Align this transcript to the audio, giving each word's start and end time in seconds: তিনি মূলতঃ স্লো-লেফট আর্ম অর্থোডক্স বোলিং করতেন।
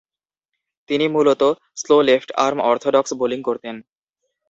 তিনি 0.89 1.05
মূলতঃ 1.07 1.49
স্লো-লেফট 1.77 2.29
আর্ম 2.37 2.59
অর্থোডক্স 2.61 3.11
বোলিং 3.13 3.39
করতেন। 3.43 3.75